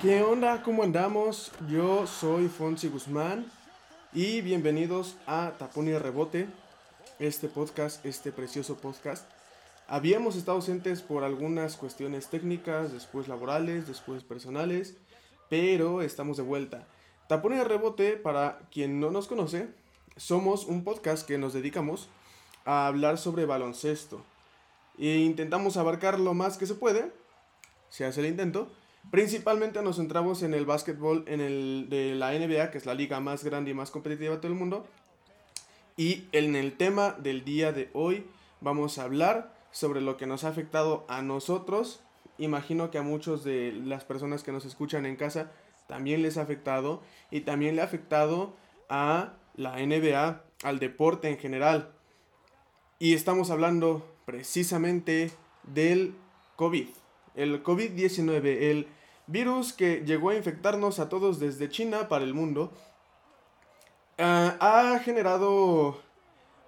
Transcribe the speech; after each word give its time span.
¿Qué 0.00 0.20
onda? 0.20 0.62
¿Cómo 0.62 0.82
andamos? 0.82 1.52
Yo 1.68 2.06
soy 2.08 2.48
Fonsi 2.48 2.88
Guzmán 2.88 3.46
y 4.12 4.40
bienvenidos 4.40 5.16
a 5.26 5.52
Tapón 5.58 5.86
y 5.86 5.96
Rebote, 5.96 6.48
este 7.20 7.48
podcast, 7.48 8.04
este 8.04 8.32
precioso 8.32 8.76
podcast. 8.76 9.30
Habíamos 9.86 10.34
estado 10.34 10.56
ausentes 10.56 11.02
por 11.02 11.22
algunas 11.22 11.76
cuestiones 11.76 12.28
técnicas, 12.28 12.92
después 12.92 13.28
laborales, 13.28 13.86
después 13.86 14.24
personales, 14.24 14.96
pero 15.48 16.02
estamos 16.02 16.36
de 16.36 16.42
vuelta. 16.42 16.86
Tapón 17.32 17.54
y 17.54 17.62
Rebote, 17.62 18.18
para 18.18 18.58
quien 18.70 19.00
no 19.00 19.10
nos 19.10 19.26
conoce, 19.26 19.70
somos 20.18 20.66
un 20.66 20.84
podcast 20.84 21.26
que 21.26 21.38
nos 21.38 21.54
dedicamos 21.54 22.10
a 22.66 22.86
hablar 22.86 23.16
sobre 23.16 23.46
baloncesto. 23.46 24.22
E 24.98 25.16
intentamos 25.16 25.78
abarcar 25.78 26.20
lo 26.20 26.34
más 26.34 26.58
que 26.58 26.66
se 26.66 26.74
puede, 26.74 27.10
se 27.88 28.04
hace 28.04 28.20
el 28.20 28.26
intento, 28.26 28.70
Principalmente 29.10 29.80
nos 29.80 29.96
centramos 29.96 30.42
en 30.42 30.52
el 30.52 30.66
básquetbol 30.66 31.24
en 31.26 31.40
el 31.40 31.86
de 31.88 32.14
la 32.14 32.32
NBA, 32.32 32.70
que 32.70 32.76
es 32.76 32.84
la 32.84 32.92
liga 32.92 33.18
más 33.18 33.44
grande 33.44 33.70
y 33.70 33.74
más 33.74 33.90
competitiva 33.90 34.34
de 34.34 34.36
todo 34.36 34.52
el 34.52 34.58
mundo. 34.58 34.86
Y 35.96 36.24
en 36.32 36.54
el 36.54 36.76
tema 36.76 37.12
del 37.12 37.46
día 37.46 37.72
de 37.72 37.88
hoy 37.94 38.26
vamos 38.60 38.98
a 38.98 39.04
hablar 39.04 39.54
sobre 39.70 40.02
lo 40.02 40.18
que 40.18 40.26
nos 40.26 40.44
ha 40.44 40.48
afectado 40.48 41.06
a 41.08 41.22
nosotros. 41.22 42.00
Imagino 42.36 42.90
que 42.90 42.98
a 42.98 43.02
muchos 43.02 43.42
de 43.42 43.72
las 43.72 44.04
personas 44.04 44.42
que 44.42 44.52
nos 44.52 44.66
escuchan 44.66 45.06
en 45.06 45.16
casa 45.16 45.50
también 45.92 46.22
les 46.22 46.38
ha 46.38 46.42
afectado 46.42 47.02
y 47.30 47.42
también 47.42 47.76
le 47.76 47.82
ha 47.82 47.84
afectado 47.84 48.56
a 48.88 49.34
la 49.56 49.76
NBA, 49.76 50.42
al 50.64 50.78
deporte 50.78 51.28
en 51.28 51.36
general. 51.36 51.92
Y 52.98 53.12
estamos 53.12 53.50
hablando 53.50 54.08
precisamente 54.24 55.30
del 55.64 56.14
COVID 56.56 56.88
el 57.34 57.62
COVID-19, 57.62 58.44
el 58.44 58.86
virus 59.26 59.72
que 59.72 60.02
llegó 60.04 60.30
a 60.30 60.36
infectarnos 60.36 60.98
a 60.98 61.08
todos 61.08 61.38
desde 61.38 61.68
China 61.68 62.08
para 62.08 62.24
el 62.24 62.34
mundo, 62.34 62.72
ah, 64.18 64.56
ha 64.60 64.98
generado, 65.00 66.00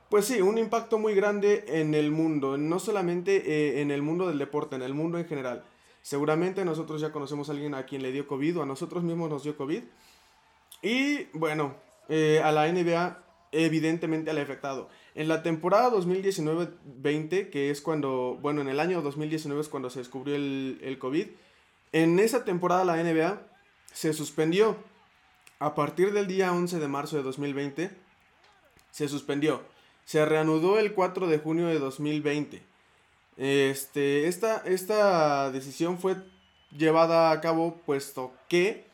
pues 0.09 0.27
sí, 0.27 0.41
un 0.41 0.59
impacto 0.59 0.99
muy 0.99 1.15
grande 1.15 1.65
en 1.69 1.95
el 1.95 2.11
mundo, 2.11 2.57
no 2.57 2.79
solamente 2.79 3.37
eh, 3.37 3.83
en 3.83 3.91
el 3.91 4.03
mundo 4.03 4.29
del 4.29 4.39
deporte, 4.39 4.77
en 4.77 4.83
el 4.83 4.95
mundo 4.95 5.19
en 5.19 5.27
general. 5.27 5.65
Seguramente 6.05 6.67
nosotros 6.67 7.01
ya 7.01 7.13
conocemos 7.13 7.49
a 7.49 7.53
alguien 7.53 7.75
a 7.75 7.87
quien 7.87 8.03
le 8.03 8.13
dio 8.13 8.27
COVID 8.27 8.59
o 8.59 8.63
a 8.63 8.67
nosotros 8.67 9.03
mismos 9.03 9.31
nos 9.31 9.43
dio 9.43 9.57
COVID. 9.57 9.83
Y 10.83 11.25
bueno, 11.33 11.77
eh, 12.11 12.43
a 12.45 12.53
la 12.53 12.71
NBA 12.71 13.25
evidentemente 13.53 14.31
le 14.35 14.41
ha 14.41 14.43
afectado. 14.45 14.91
En 15.15 15.29
la 15.29 15.43
temporada 15.43 15.91
2019-20, 15.91 17.49
que 17.49 17.71
es 17.71 17.81
cuando, 17.81 18.39
bueno, 18.43 18.61
en 18.61 18.69
el 18.69 18.81
año 18.81 19.01
2019 19.01 19.63
es 19.63 19.71
cuando 19.71 19.89
se 19.89 20.01
descubrió 20.01 20.37
el, 20.37 20.79
el 20.83 20.99
COVID, 20.99 21.27
en 21.93 22.19
esa 22.19 22.45
temporada 22.45 22.85
la 22.85 23.03
NBA 23.03 23.41
se 23.91 24.13
suspendió. 24.13 24.77
A 25.59 25.75
partir 25.75 26.13
del 26.13 26.27
día 26.27 26.53
11 26.53 26.81
de 26.81 26.89
marzo 26.89 27.17
de 27.17 27.23
2020, 27.23 27.91
se 28.91 29.09
suspendió. 29.09 29.63
Se 30.05 30.23
reanudó 30.27 30.79
el 30.79 30.93
4 30.93 31.29
de 31.29 31.39
junio 31.39 31.69
de 31.69 31.79
2020. 31.79 32.74
Este, 33.37 34.29
esta, 34.29 34.59
esta 34.65 35.51
decisión 35.51 35.99
fue 35.99 36.17
llevada 36.77 37.31
a 37.31 37.41
cabo 37.41 37.77
puesto 37.85 38.33
que 38.49 38.85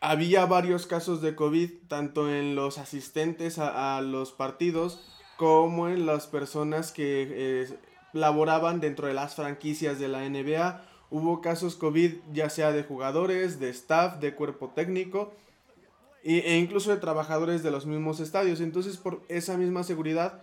había 0.00 0.44
varios 0.44 0.86
casos 0.86 1.22
de 1.22 1.34
COVID, 1.34 1.70
tanto 1.88 2.30
en 2.30 2.54
los 2.54 2.78
asistentes 2.78 3.58
a, 3.58 4.00
los 4.02 4.32
partidos 4.32 5.00
como 5.38 5.88
en 5.88 6.04
las 6.04 6.26
personas 6.26 6.92
que 6.92 7.26
eh, 7.30 7.78
laboraban 8.12 8.80
dentro 8.80 9.06
de 9.06 9.14
las 9.14 9.34
franquicias 9.34 9.98
de 9.98 10.08
la 10.08 10.28
NBA. 10.28 10.84
Hubo 11.10 11.40
casos 11.40 11.76
COVID 11.76 12.16
ya 12.32 12.50
sea 12.50 12.72
de 12.72 12.82
jugadores, 12.82 13.60
de 13.60 13.70
staff, 13.70 14.18
de 14.18 14.34
cuerpo 14.34 14.68
técnico 14.74 15.32
e 16.22 16.56
incluso 16.56 16.90
de 16.90 16.96
trabajadores 16.96 17.62
de 17.62 17.70
los 17.70 17.86
mismos 17.86 18.20
estadios. 18.20 18.60
Entonces 18.60 18.96
por 18.96 19.22
esa 19.28 19.56
misma 19.56 19.84
seguridad 19.84 20.42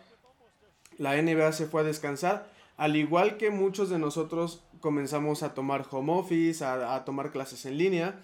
la 0.97 1.19
NBA 1.19 1.51
se 1.53 1.65
fue 1.65 1.81
a 1.81 1.83
descansar. 1.83 2.51
Al 2.81 2.95
igual 2.95 3.37
que 3.37 3.51
muchos 3.51 3.91
de 3.91 3.99
nosotros 3.99 4.63
comenzamos 4.79 5.43
a 5.43 5.53
tomar 5.53 5.85
home 5.91 6.13
office, 6.13 6.65
a 6.65 7.05
tomar 7.05 7.31
clases 7.31 7.67
en 7.67 7.77
línea 7.77 8.19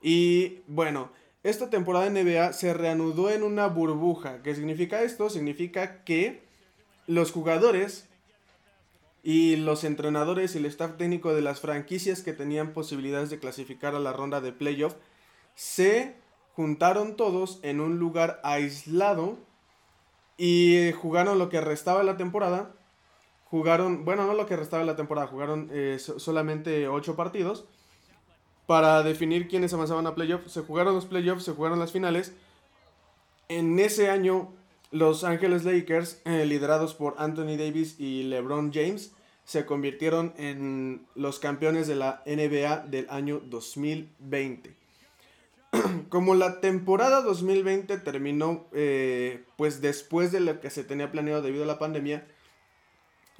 y 0.00 0.62
bueno, 0.68 1.10
esta 1.42 1.68
temporada 1.68 2.08
de 2.08 2.24
NBA 2.24 2.54
se 2.54 2.72
reanudó 2.72 3.28
en 3.28 3.42
una 3.42 3.66
burbuja. 3.66 4.42
¿Qué 4.42 4.54
significa 4.54 5.02
esto? 5.02 5.28
Significa 5.28 6.02
que 6.04 6.40
los 7.06 7.30
jugadores 7.30 8.08
y 9.22 9.56
los 9.56 9.84
entrenadores 9.84 10.54
y 10.54 10.58
el 10.60 10.64
staff 10.64 10.96
técnico 10.96 11.34
de 11.34 11.42
las 11.42 11.60
franquicias 11.60 12.22
que 12.22 12.32
tenían 12.32 12.72
posibilidades 12.72 13.28
de 13.28 13.38
clasificar 13.38 13.94
a 13.94 14.00
la 14.00 14.14
ronda 14.14 14.40
de 14.40 14.52
playoff 14.52 14.94
se 15.54 16.16
juntaron 16.54 17.16
todos 17.16 17.60
en 17.60 17.82
un 17.82 17.98
lugar 17.98 18.40
aislado 18.44 19.36
y 20.38 20.90
jugaron 20.92 21.38
lo 21.38 21.50
que 21.50 21.60
restaba 21.60 21.98
de 21.98 22.06
la 22.06 22.16
temporada. 22.16 22.79
Jugaron, 23.50 24.04
bueno, 24.04 24.26
no 24.26 24.34
lo 24.34 24.46
que 24.46 24.56
restaba 24.56 24.82
de 24.82 24.86
la 24.86 24.96
temporada, 24.96 25.26
jugaron 25.26 25.68
eh, 25.72 25.98
solamente 25.98 26.86
ocho 26.86 27.16
partidos 27.16 27.64
para 28.66 29.02
definir 29.02 29.48
quiénes 29.48 29.74
avanzaban 29.74 30.06
a 30.06 30.14
playoffs. 30.14 30.52
Se 30.52 30.60
jugaron 30.60 30.94
los 30.94 31.06
playoffs, 31.06 31.42
se 31.42 31.52
jugaron 31.52 31.80
las 31.80 31.90
finales. 31.90 32.32
En 33.48 33.80
ese 33.80 34.08
año, 34.08 34.52
los 34.92 35.24
Ángeles 35.24 35.64
Lakers, 35.64 36.22
eh, 36.24 36.46
liderados 36.46 36.94
por 36.94 37.16
Anthony 37.18 37.56
Davis 37.56 37.98
y 37.98 38.22
LeBron 38.22 38.72
James, 38.72 39.12
se 39.44 39.66
convirtieron 39.66 40.32
en 40.36 41.04
los 41.16 41.40
campeones 41.40 41.88
de 41.88 41.96
la 41.96 42.22
NBA 42.26 42.86
del 42.86 43.08
año 43.10 43.40
2020. 43.44 44.76
Como 46.08 46.36
la 46.36 46.60
temporada 46.60 47.22
2020 47.22 47.98
terminó 47.98 48.68
eh, 48.72 49.42
pues 49.56 49.80
después 49.80 50.30
de 50.30 50.38
lo 50.38 50.60
que 50.60 50.70
se 50.70 50.84
tenía 50.84 51.10
planeado 51.10 51.42
debido 51.42 51.64
a 51.64 51.66
la 51.66 51.80
pandemia, 51.80 52.24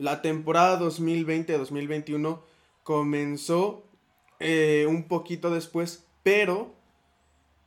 la 0.00 0.22
temporada 0.22 0.80
2020-2021 0.80 2.40
comenzó 2.84 3.84
eh, 4.38 4.86
un 4.88 5.06
poquito 5.06 5.50
después, 5.50 6.06
pero 6.22 6.72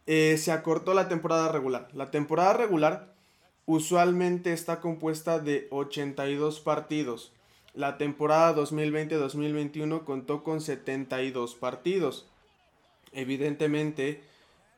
eh, 0.08 0.38
se 0.40 0.52
acortó 0.52 0.96
la 0.96 1.08
temporada 1.08 1.52
regular. 1.52 1.90
La 1.94 2.10
temporada 2.10 2.54
regular 2.54 3.14
usualmente 3.68 4.52
está 4.52 4.82
compuesta 4.82 5.38
de 5.38 5.68
82 5.70 6.60
partidos. 6.60 7.34
La 7.76 8.00
temporada 8.00 8.56
2020-2021 8.56 10.04
contó 10.04 10.44
con 10.44 10.60
72 10.60 11.54
partidos. 11.54 12.28
Evidentemente, 13.12 14.24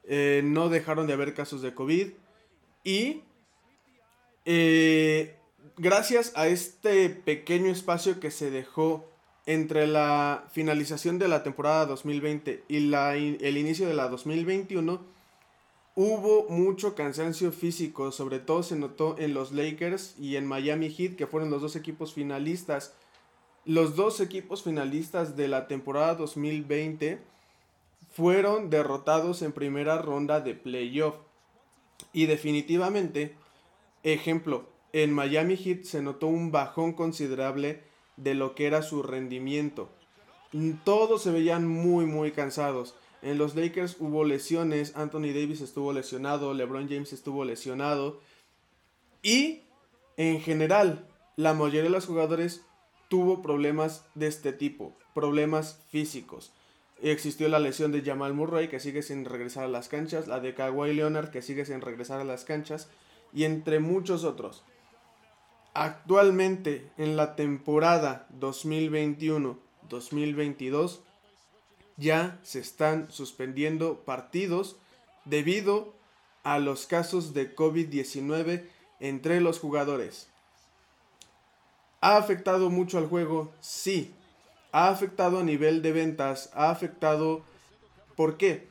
eh, 0.04 0.42
no 0.44 0.68
dejaron 0.68 1.08
de 1.08 1.14
haber 1.14 1.34
casos 1.34 1.62
de 1.62 1.74
COVID 1.74 2.10
y 2.84 3.22
gracias 5.78 6.32
a 6.36 6.48
este 6.48 7.10
pequeño 7.10 7.72
espacio 7.72 8.20
que 8.20 8.32
se 8.32 8.52
dejó 8.52 9.10
entre 9.46 9.88
la 9.88 10.46
finalización 10.52 11.20
de 11.20 11.28
la 11.28 11.44
temporada 11.44 11.86
2020 11.86 12.64
y 12.68 12.80
la 12.80 13.16
el 13.16 13.58
inicio 13.58 13.88
de 13.88 13.94
la 13.94 14.08
2021, 14.08 15.02
hubo 15.96 16.50
mucho 16.50 16.96
cansancio 16.96 17.52
físico, 17.52 18.12
sobre 18.12 18.40
todo 18.40 18.64
se 18.64 18.76
notó 18.76 19.16
en 19.18 19.34
los 19.34 19.52
Lakers 19.52 20.16
y 20.20 20.36
en 20.36 20.46
Miami 20.46 20.90
Heat, 20.90 21.16
que 21.16 21.28
fueron 21.28 21.52
los 21.52 21.62
dos 21.62 21.76
equipos 21.76 22.14
finalistas. 22.14 22.94
Los 23.66 23.96
dos 23.96 24.20
equipos 24.20 24.64
finalistas 24.64 25.36
de 25.36 25.48
la 25.48 25.68
temporada 25.68 26.16
2020 26.16 27.20
fueron 28.12 28.70
derrotados 28.70 29.42
en 29.42 29.52
primera 29.52 29.98
ronda 30.02 30.40
de 30.40 30.54
playoff. 30.54 31.16
Y 32.14 32.28
definitivamente, 32.28 33.36
ejemplo, 34.04 34.68
en 34.96 35.12
Miami 35.12 35.58
Heat 35.58 35.84
se 35.84 36.02
notó 36.02 36.28
un 36.28 36.54
bajón 36.54 36.94
considerable 36.94 37.84
de 38.16 38.34
lo 38.34 38.56
que 38.56 38.66
era 38.66 38.82
su 38.82 39.04
rendimiento. 39.04 39.90
Todos 40.86 41.22
se 41.22 41.32
veían 41.32 41.68
muy 41.68 42.06
muy 42.06 42.32
cansados. 42.32 42.96
En 43.22 43.38
los 43.38 43.56
Lakers 43.56 43.98
hubo 44.00 44.24
lesiones, 44.24 44.96
Anthony 44.96 45.34
Davis 45.34 45.60
estuvo 45.60 45.92
lesionado, 45.92 46.54
LeBron 46.54 46.88
James 46.88 47.12
estuvo 47.12 47.44
lesionado. 47.44 48.22
Y 49.22 49.64
en 50.16 50.40
general, 50.40 51.06
la 51.36 51.54
mayoría 51.54 51.84
de 51.84 51.90
los 51.90 52.06
jugadores 52.06 52.64
tuvo 53.10 53.42
problemas 53.42 54.06
de 54.16 54.28
este 54.28 54.54
tipo, 54.54 54.96
problemas 55.14 55.82
físicos. 55.90 56.54
Existió 57.02 57.50
la 57.50 57.60
lesión 57.60 57.92
de 57.92 58.02
Jamal 58.02 58.34
Murray 58.34 58.70
que 58.70 58.80
sigue 58.80 59.02
sin 59.02 59.26
regresar 59.26 59.66
a 59.66 59.68
las 59.68 59.90
canchas, 59.90 60.30
la 60.30 60.40
de 60.40 60.54
Kawhi 60.54 60.94
Leonard 60.94 61.32
que 61.32 61.42
sigue 61.42 61.66
sin 61.66 61.82
regresar 61.82 62.22
a 62.22 62.24
las 62.24 62.46
canchas 62.46 62.88
y 63.34 63.44
entre 63.44 63.80
muchos 63.80 64.24
otros. 64.24 64.64
Actualmente 65.78 66.90
en 66.98 67.18
la 67.18 67.36
temporada 67.36 68.30
2021-2022 68.40 71.00
ya 71.98 72.40
se 72.44 72.60
están 72.60 73.12
suspendiendo 73.12 74.00
partidos 74.06 74.78
debido 75.26 75.94
a 76.44 76.60
los 76.60 76.86
casos 76.86 77.34
de 77.34 77.54
COVID-19 77.54 78.70
entre 79.02 79.42
los 79.42 79.60
jugadores. 79.60 80.30
¿Ha 82.00 82.16
afectado 82.16 82.70
mucho 82.70 82.98
al 82.98 83.08
juego? 83.08 83.52
Sí. 83.60 84.14
¿Ha 84.72 84.88
afectado 84.88 85.40
a 85.40 85.44
nivel 85.44 85.82
de 85.82 85.92
ventas? 85.92 86.52
¿Ha 86.54 86.70
afectado... 86.70 87.44
¿Por 88.16 88.38
qué? 88.38 88.70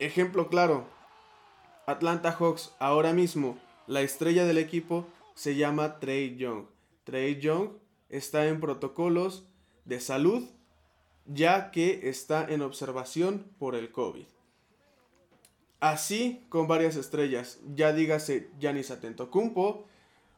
Ejemplo 0.00 0.48
claro. 0.48 0.88
Atlanta 1.86 2.32
Hawks 2.32 2.72
ahora 2.80 3.12
mismo, 3.12 3.56
la 3.86 4.00
estrella 4.00 4.44
del 4.44 4.58
equipo 4.58 5.06
se 5.36 5.54
llama 5.54 6.00
Trey 6.00 6.36
Young. 6.36 6.66
Trey 7.04 7.38
Young 7.38 7.74
está 8.08 8.48
en 8.48 8.58
protocolos 8.58 9.46
de 9.84 10.00
salud 10.00 10.48
ya 11.26 11.70
que 11.70 12.08
está 12.08 12.46
en 12.48 12.62
observación 12.62 13.46
por 13.58 13.74
el 13.74 13.90
COVID. 13.90 14.26
Así 15.80 16.44
con 16.48 16.68
varias 16.68 16.96
estrellas, 16.96 17.60
ya 17.74 17.92
dígase 17.92 18.50
Giannis 18.58 18.90
Atentocumpo, 18.90 19.84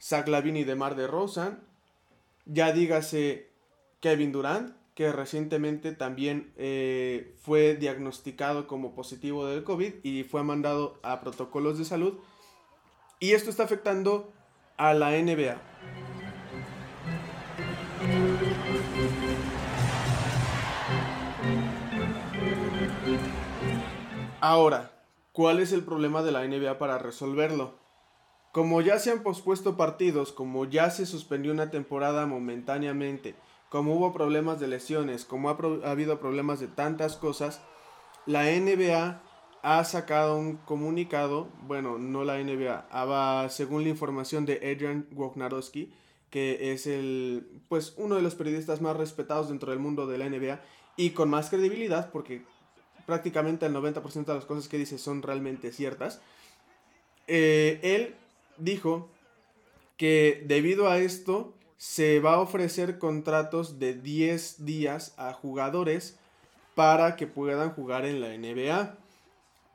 Zach 0.03 0.27
Lavini 0.29 0.65
de 0.65 0.75
Mar 0.75 0.97
de 0.97 1.07
Rosan, 1.07 1.61
ya 2.47 2.73
dígase 2.73 3.49
Kevin 4.01 4.33
Durant, 4.33 4.77
que 4.95 5.13
recientemente 5.13 5.93
también 5.93 6.53
eh, 6.57 7.35
fue 7.43 7.77
diagnosticado 7.77 8.67
como 8.67 8.97
positivo 8.97 9.47
del 9.47 9.63
COVID 9.63 9.95
y 10.03 10.25
fue 10.25 10.43
mandado 10.43 10.99
a 11.03 11.21
protocolos 11.21 11.79
de 11.79 11.85
salud. 11.85 12.19
Y 13.21 13.33
esto 13.33 13.51
está 13.51 13.63
afectando 13.63 14.33
a 14.79 14.95
la 14.95 15.11
NBA. 15.11 15.57
Ahora, 24.41 24.93
¿cuál 25.33 25.59
es 25.59 25.73
el 25.73 25.83
problema 25.83 26.23
de 26.23 26.31
la 26.31 26.47
NBA 26.47 26.79
para 26.79 26.97
resolverlo? 26.99 27.75
Como 28.53 28.81
ya 28.81 29.01
se 29.01 29.11
han 29.11 29.25
pospuesto 29.25 29.77
partidos, 29.77 30.33
como 30.33 30.65
ya 30.65 30.91
se 30.91 31.07
suspendió 31.07 31.53
una 31.53 31.71
temporada 31.71 32.27
momentáneamente, 32.27 33.35
como 33.69 33.95
hubo 33.95 34.13
problemas 34.13 34.61
de 34.61 34.69
lesiones, 34.69 35.25
como 35.25 35.51
ha, 35.51 35.59
habido 35.91 36.21
problemas 36.21 36.61
de 36.61 36.69
tantas 36.69 37.17
cosas, 37.17 37.61
la 38.27 38.45
NBA 38.45 39.21
ha 39.63 39.85
sacado 39.85 40.37
un 40.37 40.57
comunicado, 40.57 41.49
bueno, 41.67 41.99
no 41.99 42.25
la 42.25 42.39
NBA, 42.39 43.49
según 43.51 43.83
la 43.83 43.89
información 43.89 44.47
de 44.47 44.57
Adrian 44.57 45.07
Wojnarowski, 45.13 45.93
que 46.31 46.73
es 46.73 46.87
el, 46.87 47.47
pues, 47.69 47.95
uno 47.97 48.17
de 48.17 48.23
los 48.23 48.35
periodistas 48.35 48.81
más 48.81 48.97
respetados 48.97 49.49
dentro 49.49 49.71
del 49.71 49.81
mundo 49.81 50.07
de 50.07 50.19
la 50.19 50.29
NBA 50.29 50.61
y 50.97 51.11
con 51.11 51.31
más 51.31 51.49
credibilidad, 51.51 52.11
porque 52.11 52.43
prácticamente 53.07 53.67
el 53.67 53.75
90% 53.75 54.27
de 54.27 54.35
las 54.35 54.45
cosas 54.45 54.69
que 54.69 54.77
dice 54.77 54.99
son 54.99 55.23
realmente 55.23 55.73
ciertas. 55.73 56.21
Eh, 57.27 57.81
él 57.83 58.15
dijo 58.59 59.09
que 59.97 60.45
debido 60.47 60.89
a 60.89 60.99
esto 60.99 61.55
se 61.79 62.21
va 62.21 62.35
a 62.35 62.41
ofrecer 62.41 62.99
contratos 62.99 63.79
de 63.79 63.95
10 63.95 64.65
días 64.65 65.15
a 65.17 65.33
jugadores 65.33 66.19
para 66.75 67.17
que 67.17 67.27
puedan 67.27 67.71
jugar 67.71 68.05
en 68.05 68.21
la 68.21 68.29
NBA. 68.37 68.97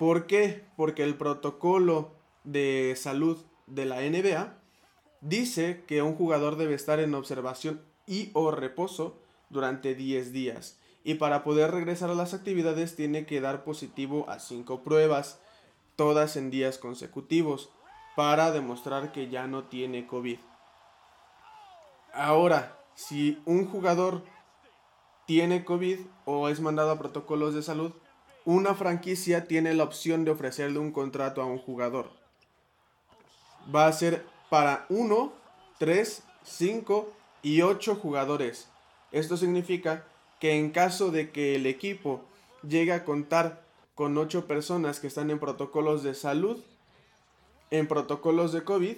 ¿Por 0.03 0.27
qué? 0.27 0.65
Porque 0.75 1.01
el 1.01 1.15
protocolo 1.15 2.11
de 2.43 2.93
salud 2.97 3.37
de 3.67 3.85
la 3.85 4.01
NBA 4.01 4.53
dice 5.21 5.85
que 5.87 6.01
un 6.01 6.15
jugador 6.15 6.57
debe 6.57 6.73
estar 6.73 6.99
en 6.99 7.15
observación 7.15 7.81
y 8.05 8.29
o 8.33 8.51
reposo 8.51 9.17
durante 9.49 9.95
10 9.95 10.33
días 10.33 10.77
y 11.05 11.13
para 11.13 11.45
poder 11.45 11.71
regresar 11.71 12.09
a 12.09 12.15
las 12.15 12.33
actividades 12.33 12.97
tiene 12.97 13.25
que 13.25 13.39
dar 13.39 13.63
positivo 13.63 14.29
a 14.29 14.39
cinco 14.39 14.83
pruebas, 14.83 15.39
todas 15.95 16.35
en 16.35 16.51
días 16.51 16.77
consecutivos, 16.77 17.69
para 18.17 18.51
demostrar 18.51 19.13
que 19.13 19.29
ya 19.29 19.47
no 19.47 19.69
tiene 19.69 20.05
COVID. 20.05 20.39
Ahora, 22.13 22.77
si 22.93 23.41
un 23.45 23.67
jugador 23.67 24.25
tiene 25.25 25.63
COVID 25.63 25.99
o 26.25 26.49
es 26.49 26.59
mandado 26.59 26.91
a 26.91 26.99
protocolos 26.99 27.53
de 27.53 27.63
salud, 27.63 27.93
una 28.45 28.75
franquicia 28.75 29.45
tiene 29.45 29.73
la 29.73 29.83
opción 29.83 30.25
de 30.25 30.31
ofrecerle 30.31 30.79
un 30.79 30.91
contrato 30.91 31.41
a 31.41 31.45
un 31.45 31.57
jugador. 31.57 32.11
Va 33.73 33.87
a 33.87 33.93
ser 33.93 34.25
para 34.49 34.85
1, 34.89 35.33
3, 35.79 36.23
5 36.43 37.13
y 37.41 37.61
8 37.61 37.95
jugadores. 37.95 38.69
Esto 39.11 39.37
significa 39.37 40.05
que 40.39 40.57
en 40.57 40.71
caso 40.71 41.11
de 41.11 41.31
que 41.31 41.55
el 41.55 41.65
equipo 41.65 42.25
llegue 42.67 42.91
a 42.91 43.05
contar 43.05 43.63
con 43.95 44.17
ocho 44.17 44.47
personas 44.47 44.99
que 44.99 45.07
están 45.07 45.29
en 45.29 45.39
protocolos 45.39 46.03
de 46.03 46.15
salud, 46.15 46.61
en 47.69 47.87
protocolos 47.87 48.51
de 48.51 48.63
COVID, 48.63 48.97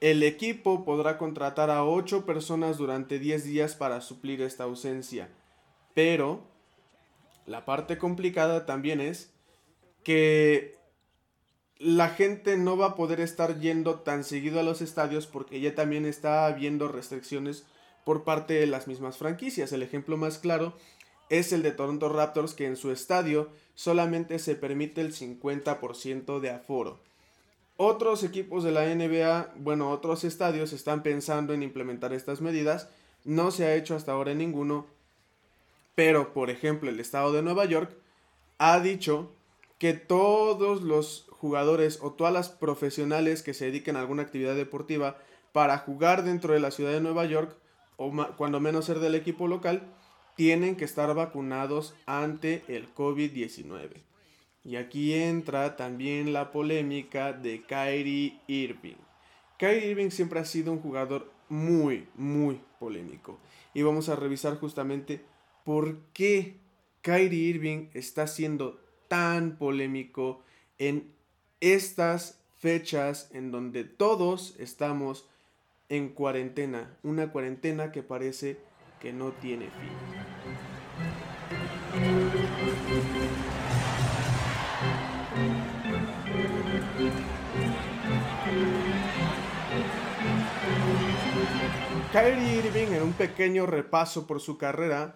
el 0.00 0.22
equipo 0.22 0.84
podrá 0.84 1.18
contratar 1.18 1.70
a 1.70 1.84
ocho 1.84 2.24
personas 2.24 2.78
durante 2.78 3.18
10 3.18 3.44
días 3.44 3.74
para 3.74 4.00
suplir 4.00 4.40
esta 4.40 4.64
ausencia. 4.64 5.28
Pero 5.94 6.42
la 7.48 7.64
parte 7.64 7.98
complicada 7.98 8.66
también 8.66 9.00
es 9.00 9.32
que 10.04 10.76
la 11.78 12.10
gente 12.10 12.56
no 12.56 12.76
va 12.76 12.86
a 12.86 12.94
poder 12.94 13.20
estar 13.20 13.58
yendo 13.60 14.00
tan 14.00 14.24
seguido 14.24 14.60
a 14.60 14.62
los 14.62 14.80
estadios 14.82 15.26
porque 15.26 15.60
ya 15.60 15.74
también 15.74 16.04
está 16.04 16.46
habiendo 16.46 16.88
restricciones 16.88 17.64
por 18.04 18.24
parte 18.24 18.54
de 18.54 18.66
las 18.66 18.86
mismas 18.86 19.16
franquicias. 19.16 19.72
El 19.72 19.82
ejemplo 19.82 20.16
más 20.16 20.38
claro 20.38 20.74
es 21.30 21.52
el 21.52 21.62
de 21.62 21.72
Toronto 21.72 22.08
Raptors 22.08 22.54
que 22.54 22.66
en 22.66 22.76
su 22.76 22.90
estadio 22.90 23.48
solamente 23.74 24.38
se 24.38 24.54
permite 24.54 25.00
el 25.00 25.14
50% 25.14 26.40
de 26.40 26.50
aforo. 26.50 27.00
Otros 27.76 28.24
equipos 28.24 28.64
de 28.64 28.72
la 28.72 28.92
NBA, 28.92 29.54
bueno, 29.56 29.90
otros 29.90 30.24
estadios 30.24 30.72
están 30.72 31.04
pensando 31.04 31.54
en 31.54 31.62
implementar 31.62 32.12
estas 32.12 32.40
medidas. 32.40 32.88
No 33.24 33.52
se 33.52 33.66
ha 33.66 33.74
hecho 33.76 33.94
hasta 33.94 34.12
ahora 34.12 34.34
ninguno. 34.34 34.86
Pero, 35.98 36.32
por 36.32 36.48
ejemplo, 36.48 36.88
el 36.88 37.00
estado 37.00 37.32
de 37.32 37.42
Nueva 37.42 37.64
York 37.64 37.90
ha 38.58 38.78
dicho 38.78 39.32
que 39.80 39.94
todos 39.94 40.80
los 40.80 41.26
jugadores 41.30 41.98
o 42.00 42.12
todas 42.12 42.32
las 42.32 42.50
profesionales 42.50 43.42
que 43.42 43.52
se 43.52 43.64
dediquen 43.64 43.96
a 43.96 44.00
alguna 44.02 44.22
actividad 44.22 44.54
deportiva 44.54 45.18
para 45.50 45.76
jugar 45.78 46.22
dentro 46.22 46.54
de 46.54 46.60
la 46.60 46.70
ciudad 46.70 46.92
de 46.92 47.00
Nueva 47.00 47.24
York 47.24 47.58
o 47.96 48.12
cuando 48.36 48.60
menos 48.60 48.84
ser 48.84 49.00
del 49.00 49.16
equipo 49.16 49.48
local, 49.48 49.92
tienen 50.36 50.76
que 50.76 50.84
estar 50.84 51.12
vacunados 51.16 51.96
ante 52.06 52.62
el 52.68 52.94
COVID-19. 52.94 54.04
Y 54.62 54.76
aquí 54.76 55.14
entra 55.14 55.74
también 55.74 56.32
la 56.32 56.52
polémica 56.52 57.32
de 57.32 57.64
Kyrie 57.64 58.38
Irving. 58.46 58.98
Kyrie 59.58 59.90
Irving 59.90 60.10
siempre 60.10 60.38
ha 60.38 60.44
sido 60.44 60.70
un 60.70 60.78
jugador 60.78 61.32
muy, 61.48 62.06
muy 62.14 62.60
polémico. 62.78 63.40
Y 63.74 63.82
vamos 63.82 64.08
a 64.08 64.14
revisar 64.14 64.60
justamente 64.60 65.24
por 65.68 65.98
qué 66.14 66.56
Kyrie 67.02 67.50
Irving 67.50 67.88
está 67.92 68.26
siendo 68.26 68.80
tan 69.06 69.58
polémico 69.58 70.42
en 70.78 71.12
estas 71.60 72.40
fechas 72.56 73.28
en 73.34 73.50
donde 73.50 73.84
todos 73.84 74.54
estamos 74.58 75.28
en 75.90 76.08
cuarentena, 76.08 76.96
una 77.02 77.30
cuarentena 77.32 77.92
que 77.92 78.02
parece 78.02 78.56
que 78.98 79.12
no 79.12 79.32
tiene 79.32 79.66
fin. 79.66 79.90
Kyrie 92.10 92.54
Irving, 92.54 92.94
en 92.94 93.02
un 93.02 93.12
pequeño 93.12 93.66
repaso 93.66 94.26
por 94.26 94.40
su 94.40 94.56
carrera, 94.56 95.12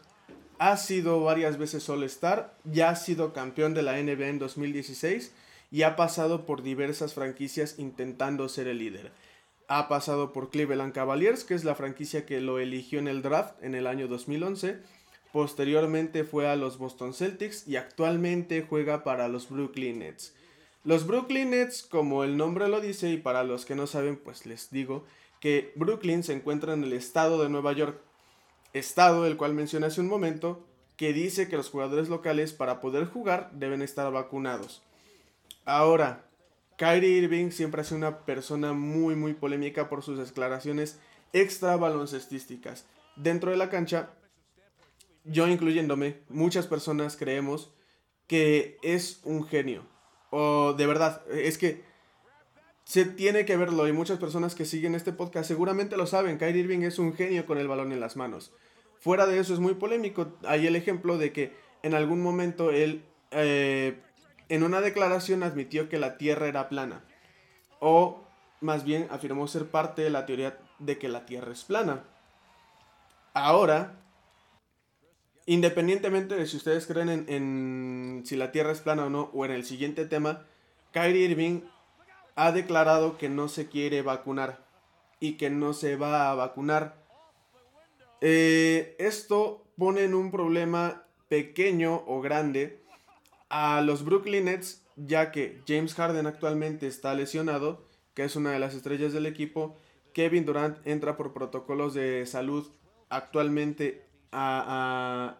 ha 0.70 0.76
sido 0.76 1.22
varias 1.22 1.58
veces 1.58 1.88
All-Star, 1.88 2.54
ya 2.64 2.90
ha 2.90 2.96
sido 2.96 3.32
campeón 3.32 3.74
de 3.74 3.82
la 3.82 4.00
NBA 4.00 4.28
en 4.28 4.38
2016 4.38 5.32
y 5.70 5.82
ha 5.82 5.96
pasado 5.96 6.46
por 6.46 6.62
diversas 6.62 7.14
franquicias 7.14 7.78
intentando 7.78 8.48
ser 8.48 8.68
el 8.68 8.78
líder 8.78 9.12
ha 9.74 9.88
pasado 9.88 10.34
por 10.34 10.50
Cleveland 10.50 10.92
Cavaliers, 10.92 11.44
que 11.44 11.54
es 11.54 11.64
la 11.64 11.74
franquicia 11.74 12.26
que 12.26 12.42
lo 12.42 12.58
eligió 12.58 12.98
en 12.98 13.08
el 13.08 13.22
draft 13.22 13.54
en 13.62 13.74
el 13.74 13.86
año 13.86 14.06
2011. 14.06 14.78
Posteriormente 15.32 16.24
fue 16.24 16.46
a 16.46 16.56
los 16.56 16.76
Boston 16.76 17.14
Celtics 17.14 17.66
y 17.66 17.76
actualmente 17.76 18.66
juega 18.68 19.02
para 19.02 19.28
los 19.28 19.48
Brooklyn 19.48 20.00
Nets. 20.00 20.34
Los 20.84 21.06
Brooklyn 21.06 21.50
Nets, 21.50 21.82
como 21.84 22.22
el 22.22 22.36
nombre 22.36 22.68
lo 22.68 22.82
dice, 22.82 23.10
y 23.10 23.16
para 23.16 23.44
los 23.44 23.64
que 23.64 23.74
no 23.74 23.86
saben, 23.86 24.16
pues 24.16 24.44
les 24.44 24.70
digo 24.70 25.06
que 25.40 25.72
Brooklyn 25.74 26.22
se 26.22 26.34
encuentra 26.34 26.74
en 26.74 26.84
el 26.84 26.92
estado 26.92 27.42
de 27.42 27.48
Nueva 27.48 27.72
York, 27.72 27.98
estado 28.72 29.26
el 29.26 29.36
cual 29.36 29.54
mencioné 29.54 29.86
hace 29.86 30.00
un 30.00 30.08
momento, 30.08 30.66
que 30.96 31.12
dice 31.12 31.48
que 31.48 31.56
los 31.56 31.70
jugadores 31.70 32.08
locales 32.08 32.52
para 32.52 32.80
poder 32.80 33.06
jugar 33.06 33.50
deben 33.52 33.82
estar 33.82 34.10
vacunados. 34.12 34.82
Ahora, 35.64 36.24
Kyrie 36.76 37.18
Irving 37.18 37.50
siempre 37.50 37.80
ha 37.80 37.84
sido 37.84 37.98
una 37.98 38.20
persona 38.20 38.72
muy 38.72 39.14
muy 39.14 39.34
polémica 39.34 39.88
por 39.88 40.02
sus 40.02 40.18
declaraciones 40.18 40.98
extra 41.32 41.76
baloncestísticas. 41.76 42.86
Dentro 43.16 43.50
de 43.50 43.56
la 43.56 43.70
cancha, 43.70 44.10
yo 45.24 45.46
incluyéndome, 45.48 46.20
muchas 46.28 46.66
personas 46.66 47.16
creemos 47.16 47.72
que 48.26 48.78
es 48.82 49.20
un 49.24 49.46
genio. 49.46 49.84
O 50.30 50.72
de 50.72 50.86
verdad, 50.86 51.22
es 51.30 51.58
que 51.58 51.84
se 52.84 53.04
tiene 53.04 53.44
que 53.44 53.56
verlo 53.56 53.86
y 53.86 53.92
muchas 53.92 54.18
personas 54.18 54.54
que 54.54 54.64
siguen 54.64 54.94
este 54.94 55.12
podcast 55.12 55.48
seguramente 55.48 55.96
lo 55.96 56.06
saben. 56.06 56.38
Kyrie 56.38 56.62
Irving 56.62 56.82
es 56.82 56.98
un 56.98 57.14
genio 57.14 57.46
con 57.46 57.58
el 57.58 57.68
balón 57.68 57.92
en 57.92 58.00
las 58.00 58.16
manos. 58.16 58.52
Fuera 58.98 59.26
de 59.26 59.38
eso 59.38 59.54
es 59.54 59.60
muy 59.60 59.74
polémico. 59.74 60.32
Hay 60.44 60.66
el 60.66 60.76
ejemplo 60.76 61.18
de 61.18 61.32
que 61.32 61.56
en 61.82 61.94
algún 61.94 62.22
momento 62.22 62.70
él 62.70 63.04
eh, 63.30 64.00
en 64.48 64.62
una 64.62 64.80
declaración 64.80 65.42
admitió 65.42 65.88
que 65.88 65.98
la 65.98 66.18
Tierra 66.18 66.48
era 66.48 66.68
plana. 66.68 67.04
O 67.80 68.24
más 68.60 68.84
bien 68.84 69.08
afirmó 69.10 69.46
ser 69.48 69.66
parte 69.66 70.02
de 70.02 70.10
la 70.10 70.26
teoría 70.26 70.58
de 70.78 70.98
que 70.98 71.08
la 71.08 71.24
Tierra 71.24 71.52
es 71.52 71.64
plana. 71.64 72.04
Ahora, 73.34 73.94
independientemente 75.46 76.34
de 76.34 76.46
si 76.46 76.56
ustedes 76.56 76.86
creen 76.86 77.08
en, 77.08 77.24
en, 77.28 78.22
si 78.26 78.36
la 78.36 78.52
Tierra 78.52 78.72
es 78.72 78.80
plana 78.80 79.06
o 79.06 79.10
no, 79.10 79.30
o 79.32 79.44
en 79.44 79.52
el 79.52 79.64
siguiente 79.64 80.04
tema, 80.04 80.46
Kyrie 80.92 81.24
Irving 81.30 81.62
ha 82.34 82.52
declarado 82.52 83.18
que 83.18 83.28
no 83.28 83.48
se 83.48 83.68
quiere 83.68 84.02
vacunar 84.02 84.64
y 85.20 85.34
que 85.34 85.50
no 85.50 85.72
se 85.72 85.96
va 85.96 86.30
a 86.30 86.34
vacunar. 86.34 86.96
Eh, 88.20 88.96
esto 88.98 89.64
pone 89.76 90.04
en 90.04 90.14
un 90.14 90.30
problema 90.30 91.04
pequeño 91.28 92.02
o 92.06 92.20
grande 92.20 92.82
a 93.48 93.80
los 93.80 94.04
Brooklyn 94.04 94.46
Nets, 94.46 94.82
ya 94.96 95.30
que 95.30 95.60
James 95.66 95.94
Harden 95.94 96.26
actualmente 96.26 96.86
está 96.86 97.14
lesionado, 97.14 97.86
que 98.14 98.24
es 98.24 98.36
una 98.36 98.50
de 98.52 98.58
las 98.58 98.74
estrellas 98.74 99.12
del 99.12 99.26
equipo. 99.26 99.76
Kevin 100.12 100.44
Durant 100.44 100.78
entra 100.86 101.16
por 101.16 101.32
protocolos 101.32 101.94
de 101.94 102.26
salud 102.26 102.70
actualmente 103.08 104.06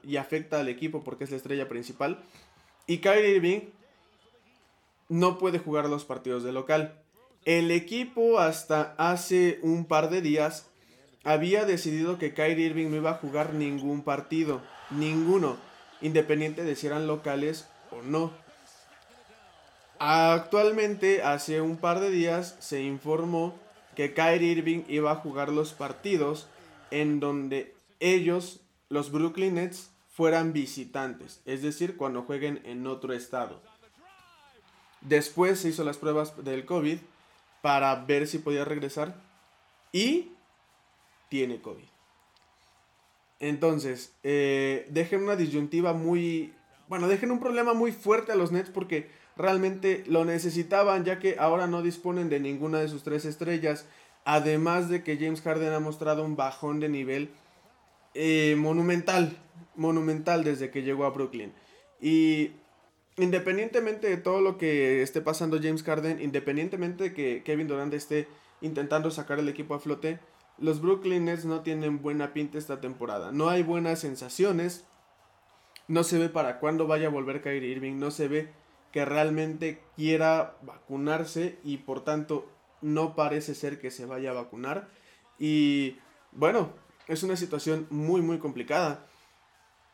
y 0.03 0.17
afecta 0.17 0.61
al 0.61 0.69
equipo 0.69 1.03
porque 1.03 1.25
es 1.25 1.31
la 1.31 1.37
estrella 1.37 1.69
principal. 1.69 2.23
Y 2.87 2.99
Kyrie 2.99 3.37
Irving 3.37 3.61
no 5.13 5.37
puede 5.37 5.59
jugar 5.59 5.91
los 5.91 6.07
partidos 6.07 6.43
de 6.43 6.53
local. 6.53 6.99
El 7.45 7.71
equipo 7.71 8.39
hasta 8.39 8.95
hace 8.97 9.59
un 9.63 9.85
par 9.85 10.09
de 10.09 10.23
días 10.23 10.67
había 11.23 11.67
decidido 11.67 12.17
que 12.17 12.33
Kyrie 12.33 12.67
Irving 12.67 12.89
no 12.89 12.97
iba 12.97 13.11
a 13.11 13.19
jugar 13.19 13.53
ningún 13.53 14.05
partido, 14.05 14.63
ninguno, 14.91 15.59
independiente 16.01 16.65
de 16.65 16.77
si 16.77 16.87
eran 16.87 17.07
locales 17.07 17.69
o 17.91 18.01
no. 18.01 18.33
Actualmente, 19.99 21.23
hace 21.23 21.61
un 21.61 21.77
par 21.77 22.01
de 22.01 22.11
días, 22.11 22.57
se 22.61 22.83
informó 22.83 23.55
que 23.95 24.15
Kyrie 24.15 24.53
Irving 24.53 24.83
iba 24.89 25.13
a 25.13 25.17
jugar 25.17 25.51
los 25.51 25.75
partidos 25.75 26.49
en 26.91 27.21
donde 27.21 27.75
ellos, 28.01 28.61
los 28.89 29.13
Brooklyn 29.13 29.57
Nets, 29.57 29.91
fueran 30.09 30.55
visitantes, 30.55 31.43
es 31.45 31.61
decir, 31.61 31.99
cuando 31.99 32.23
jueguen 32.23 32.63
en 32.65 32.87
otro 32.87 33.13
estado. 33.13 33.61
Después 35.03 35.61
se 35.61 35.69
hizo 35.69 35.85
las 35.85 35.99
pruebas 35.99 36.33
del 36.45 36.65
COVID 36.65 36.99
para 37.61 37.95
ver 37.95 38.27
si 38.27 38.39
podía 38.39 38.65
regresar 38.65 39.15
y 39.93 40.33
tiene 41.29 41.61
COVID. 41.61 41.85
Entonces, 43.41 44.13
eh, 44.23 44.87
dejen 44.91 45.23
una 45.23 45.37
disyuntiva 45.37 45.93
muy... 45.93 46.53
Bueno, 46.89 47.09
dejen 47.09 47.31
un 47.31 47.41
problema 47.41 47.75
muy 47.75 47.91
fuerte 47.91 48.33
a 48.33 48.37
los 48.37 48.53
Nets 48.53 48.71
porque 48.71 49.11
realmente 49.37 50.05
lo 50.07 50.25
necesitaban 50.25 51.05
ya 51.05 51.19
que 51.19 51.37
ahora 51.39 51.67
no 51.67 51.83
disponen 51.83 52.29
de 52.29 52.39
ninguna 52.39 52.81
de 52.81 52.89
sus 52.89 53.03
tres 53.03 53.25
estrellas. 53.25 53.87
Además 54.25 54.89
de 54.89 55.03
que 55.03 55.17
James 55.17 55.41
Harden 55.41 55.73
ha 55.73 55.81
mostrado 55.81 56.25
un 56.25 56.37
bajón 56.37 56.79
de 56.79 56.89
nivel 56.89 57.31
eh, 58.15 58.55
monumental, 58.59 59.37
monumental 59.75 60.45
desde 60.45 60.71
que 60.71 60.83
llegó 60.83 61.05
a 61.05 61.11
Brooklyn. 61.11 61.53
Y 62.01 62.53
independientemente 63.23 64.09
de 64.09 64.17
todo 64.17 64.41
lo 64.41 64.59
que 64.59 65.03
esté 65.03 65.21
pasando 65.21 65.59
James 65.63 65.83
Harden, 65.83 66.21
independientemente 66.21 67.05
de 67.05 67.15
que 67.15 67.43
Kevin 67.43 67.69
Durant 67.69 67.93
esté 67.95 68.29
intentando 68.61 69.11
sacar 69.11 69.39
el 69.39 69.49
equipo 69.49 69.75
a 69.75 69.81
flote, 69.81 70.21
los 70.59 70.81
Brooklyn 70.81 71.25
Nets 71.25 71.45
no 71.45 71.63
tienen 71.63 72.03
buena 72.03 72.33
pinta 72.33 72.59
esta 72.59 72.81
temporada. 72.81 73.33
No 73.33 73.49
hay 73.49 73.63
buenas 73.63 74.01
sensaciones. 74.01 74.87
No 75.89 76.05
se 76.05 76.19
ve 76.19 76.29
para 76.29 76.59
cuándo 76.61 76.87
vaya 76.87 77.09
a 77.09 77.11
volver 77.11 77.43
Kyrie 77.43 77.71
Irving. 77.73 77.99
No 77.99 78.11
se 78.11 78.29
ve 78.29 78.53
que 78.93 79.05
realmente 79.05 79.83
quiera 79.97 80.57
vacunarse 80.63 81.59
y 81.65 81.79
por 81.79 82.05
tanto 82.05 82.49
no 82.83 83.17
parece 83.17 83.55
ser 83.55 83.81
que 83.81 83.91
se 83.91 84.07
vaya 84.07 84.31
a 84.31 84.35
vacunar. 84.35 84.89
Y 85.39 85.97
bueno, 86.33 86.73
es 87.09 87.23
una 87.23 87.37
situación 87.37 87.87
muy 87.91 88.21
muy 88.21 88.39
complicada. 88.39 89.07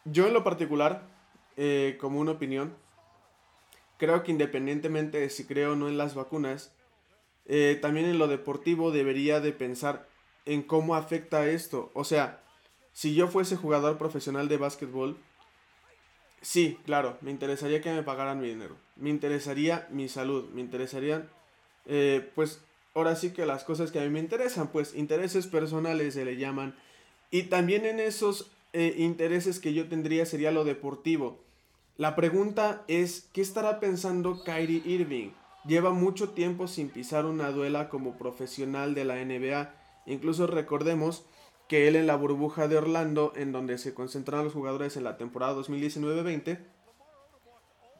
Yo 0.05 0.27
en 0.27 0.35
lo 0.35 0.45
particular, 0.45 1.07
eh, 1.57 1.97
como 2.01 2.21
una 2.21 2.33
opinión, 2.33 2.75
creo 3.99 4.23
que 4.23 4.33
independientemente 4.33 5.19
de 5.19 5.29
si 5.29 5.45
creo 5.45 5.73
o 5.73 5.77
no 5.77 5.89
en 5.89 5.99
las 5.99 6.15
vacunas, 6.15 6.73
eh, 7.47 7.79
también 7.81 8.07
en 8.07 8.19
lo 8.19 8.29
deportivo 8.29 8.91
debería 8.91 9.41
de 9.41 9.53
pensar 9.53 10.09
en 10.47 10.63
cómo 10.63 10.95
afecta 10.95 11.47
esto. 11.49 11.91
O 11.95 12.05
sea, 12.05 12.43
si 12.93 13.15
yo 13.15 13.29
fuese 13.29 13.57
jugador 13.57 13.99
profesional 13.99 14.49
de 14.49 14.57
básquetbol, 14.57 15.17
sí, 16.41 16.79
claro, 16.85 17.19
me 17.21 17.31
interesaría 17.31 17.81
que 17.81 17.93
me 17.93 18.03
pagaran 18.03 18.41
mi 18.41 18.49
dinero, 18.49 18.77
me 18.97 19.11
interesaría 19.11 19.87
mi 19.91 20.09
salud, 20.09 20.49
me 20.51 20.61
interesarían, 20.61 21.29
eh, 21.87 22.31
pues, 22.35 22.63
ahora 22.95 23.17
sí 23.17 23.33
que 23.33 23.47
las 23.47 23.65
cosas 23.65 23.91
que 23.91 24.01
a 24.01 24.03
mí 24.03 24.11
me 24.11 24.21
interesan, 24.21 24.69
pues, 24.69 24.95
intereses 24.95 25.47
personales 25.47 26.15
se 26.15 26.25
le 26.25 26.37
llaman. 26.37 26.75
Y 27.31 27.45
también 27.45 27.85
en 27.85 28.01
esos 28.01 28.51
eh, 28.73 28.95
intereses 28.99 29.61
que 29.61 29.75
yo 29.75 29.89
tendría 29.89 30.27
sería 30.27 30.51
lo 30.51 30.65
deportivo. 30.65 31.39
La 31.99 32.15
pregunta 32.15 32.85
es, 32.87 33.29
¿qué 33.33 33.41
estará 33.41 33.81
pensando 33.81 34.45
Kyrie 34.45 34.83
Irving? 34.85 35.31
Lleva 35.67 35.91
mucho 35.91 36.29
tiempo 36.29 36.69
sin 36.69 36.91
pisar 36.91 37.27
una 37.27 37.51
duela 37.51 37.89
como 37.89 38.17
profesional 38.17 38.95
de 38.95 39.05
la 39.05 39.17
NBA. 39.17 39.75
Incluso 40.07 40.47
recordemos 40.47 41.25
que 41.67 41.89
él 41.89 41.97
en 41.97 42.07
la 42.07 42.15
burbuja 42.15 42.69
de 42.69 42.77
Orlando, 42.77 43.33
en 43.35 43.51
donde 43.51 43.79
se 43.79 43.95
concentraron 43.95 44.45
los 44.45 44.55
jugadores 44.55 44.97
en 44.97 45.03
la 45.03 45.17
temporada 45.17 45.57
2019-20, 45.57 46.61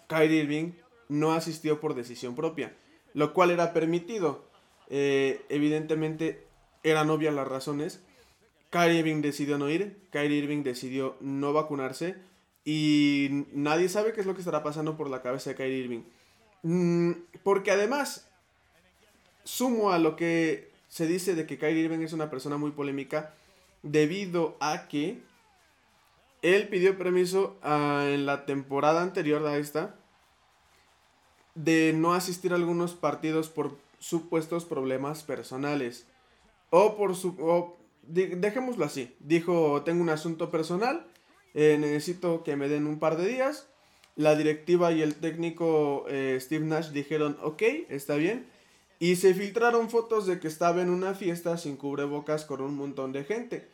Kyrie 0.07 0.43
Irving 0.43 0.73
no 1.09 1.33
asistió 1.33 1.81
por 1.81 1.97
decisión 1.97 2.37
propia, 2.37 2.77
lo 3.15 3.35
cual 3.35 3.51
era 3.51 3.73
permitido. 3.73 4.45
Eh, 4.91 5.45
evidentemente 5.49 6.47
eran 6.85 7.11
obvias 7.11 7.35
las 7.35 7.49
razones. 7.49 8.01
Kyrie 8.71 9.01
Irving 9.01 9.23
decidió 9.23 9.59
no 9.59 9.69
ir, 9.69 9.99
Kyrie 10.13 10.39
Irving 10.39 10.63
decidió 10.63 11.17
no 11.21 11.53
vacunarse 11.53 12.29
y 12.71 13.47
nadie 13.55 13.89
sabe 13.89 14.13
qué 14.13 14.21
es 14.21 14.27
lo 14.27 14.35
que 14.35 14.43
estará 14.43 14.63
pasando 14.63 14.95
por 14.95 15.09
la 15.09 15.23
cabeza 15.23 15.49
de 15.49 15.57
Kyrie 15.57 15.79
Irving. 15.79 16.03
Mm, 16.63 17.13
porque 17.43 17.71
además, 17.71 18.29
sumo 19.43 19.91
a 19.91 19.99
lo 19.99 20.17
que 20.17 20.71
se 20.87 21.07
dice 21.07 21.35
de 21.35 21.47
que 21.47 21.57
Kyrie 21.57 21.85
Irving 21.85 22.01
es 22.01 22.13
una 22.13 22.29
persona 22.29 22.59
muy 22.59 22.73
polémica, 22.73 23.33
debido 23.83 24.59
a 24.61 24.87
que 24.87 25.23
él 26.43 26.69
pidió 26.69 26.99
permiso 26.99 27.57
ah, 27.63 28.05
en 28.07 28.27
la 28.27 28.45
temporada 28.45 29.01
anterior 29.01 29.47
a 29.47 29.57
esta 29.57 29.95
de 31.55 31.95
no 31.97 32.13
asistir 32.13 32.53
a 32.53 32.57
algunos 32.57 32.93
partidos 32.93 33.49
por 33.49 33.79
supuestos 33.99 34.67
problemas 34.67 35.23
personales. 35.23 36.07
O 36.69 36.99
por 36.99 37.17
su... 37.17 37.73
dejémoslo 38.03 38.85
así. 38.85 39.17
Dijo, 39.21 39.81
tengo 39.87 40.03
un 40.03 40.11
asunto 40.11 40.51
personal 40.51 41.07
eh, 41.55 41.77
necesito 41.79 42.43
que 42.45 42.57
me 42.57 42.69
den 42.69 42.87
un 42.87 42.99
par 42.99 43.17
de 43.17 43.27
días. 43.27 43.69
La 44.17 44.35
directiva 44.35 44.93
y 44.93 45.03
el 45.03 45.15
técnico 45.15 46.05
eh, 46.09 46.39
Steve 46.41 46.65
Nash 46.65 46.91
dijeron, 46.91 47.39
ok, 47.41 47.63
está 47.89 48.17
bien. 48.17 48.47
Y 48.99 49.17
se 49.17 49.33
filtraron 49.33 49.91
fotos 49.91 50.27
de 50.27 50.41
que 50.41 50.49
estaba 50.49 50.83
en 50.83 50.91
una 50.91 51.15
fiesta 51.15 51.57
sin 51.57 51.77
cubrebocas 51.77 52.45
con 52.45 52.61
un 52.61 52.77
montón 52.77 53.13
de 53.13 53.25
gente. 53.25 53.69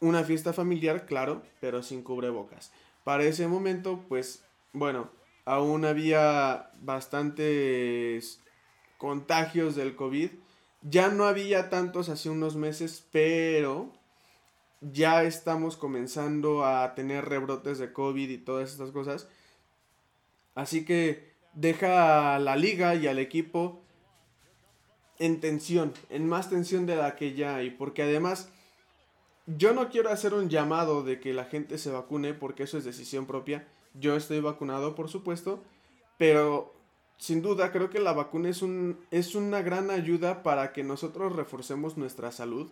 Una 0.00 0.24
fiesta 0.24 0.52
familiar, 0.52 1.06
claro, 1.06 1.42
pero 1.60 1.82
sin 1.82 2.02
cubrebocas. 2.02 2.72
Para 3.04 3.22
ese 3.22 3.46
momento, 3.46 4.04
pues, 4.08 4.44
bueno, 4.72 5.10
aún 5.44 5.84
había 5.84 6.70
bastantes 6.80 8.40
contagios 8.98 9.76
del 9.76 9.94
COVID. 9.94 10.30
Ya 10.82 11.08
no 11.08 11.26
había 11.26 11.70
tantos 11.70 12.08
hace 12.08 12.28
unos 12.28 12.56
meses, 12.56 13.06
pero 13.12 13.92
ya 14.90 15.22
estamos 15.22 15.76
comenzando 15.76 16.64
a 16.64 16.94
tener 16.94 17.24
rebrotes 17.24 17.78
de 17.78 17.92
COVID 17.92 18.28
y 18.28 18.38
todas 18.38 18.72
estas 18.72 18.90
cosas. 18.90 19.28
Así 20.54 20.84
que 20.84 21.32
deja 21.54 22.34
a 22.34 22.38
la 22.38 22.56
liga 22.56 22.94
y 22.94 23.06
al 23.06 23.18
equipo 23.18 23.80
en 25.18 25.40
tensión, 25.40 25.92
en 26.10 26.28
más 26.28 26.50
tensión 26.50 26.84
de 26.86 26.96
la 26.96 27.14
que 27.14 27.34
ya 27.34 27.56
hay. 27.56 27.70
Porque 27.70 28.02
además, 28.02 28.50
yo 29.46 29.72
no 29.72 29.88
quiero 29.88 30.10
hacer 30.10 30.34
un 30.34 30.48
llamado 30.48 31.04
de 31.04 31.20
que 31.20 31.32
la 31.32 31.44
gente 31.44 31.78
se 31.78 31.90
vacune 31.90 32.34
porque 32.34 32.64
eso 32.64 32.76
es 32.76 32.84
decisión 32.84 33.26
propia. 33.26 33.68
Yo 33.94 34.16
estoy 34.16 34.40
vacunado, 34.40 34.94
por 34.94 35.08
supuesto, 35.08 35.62
pero 36.18 36.74
sin 37.18 37.40
duda 37.40 37.70
creo 37.70 37.88
que 37.88 38.00
la 38.00 38.14
vacuna 38.14 38.48
es, 38.48 38.62
un, 38.62 38.98
es 39.12 39.36
una 39.36 39.62
gran 39.62 39.90
ayuda 39.90 40.42
para 40.42 40.72
que 40.72 40.82
nosotros 40.82 41.36
reforcemos 41.36 41.96
nuestra 41.96 42.32
salud 42.32 42.70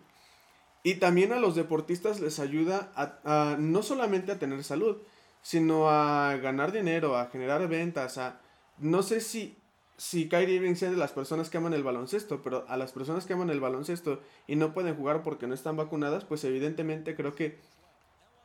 y 0.83 0.95
también 0.95 1.31
a 1.31 1.39
los 1.39 1.55
deportistas 1.55 2.19
les 2.19 2.39
ayuda 2.39 2.91
a, 2.95 3.57
no 3.59 3.83
solamente 3.83 4.31
a 4.31 4.39
tener 4.39 4.63
salud, 4.63 4.97
sino 5.41 5.89
a 5.89 6.35
ganar 6.37 6.71
dinero, 6.71 7.17
a 7.17 7.27
generar 7.27 7.67
ventas, 7.67 8.17
a... 8.17 8.41
No 8.77 9.03
sé 9.03 9.21
si 9.21 9.57
si 10.01 10.27
Kyrie 10.27 10.55
Irving 10.55 10.73
sea 10.73 10.89
de 10.89 10.97
las 10.97 11.11
personas 11.11 11.51
que 11.51 11.57
aman 11.57 11.75
el 11.75 11.83
baloncesto, 11.83 12.41
pero 12.41 12.65
a 12.67 12.75
las 12.75 12.91
personas 12.91 13.27
que 13.27 13.33
aman 13.33 13.51
el 13.51 13.59
baloncesto 13.59 14.19
y 14.47 14.55
no 14.55 14.73
pueden 14.73 14.95
jugar 14.95 15.21
porque 15.21 15.45
no 15.45 15.53
están 15.53 15.77
vacunadas, 15.77 16.25
pues 16.25 16.43
evidentemente 16.43 17.15
creo 17.15 17.35
que 17.35 17.59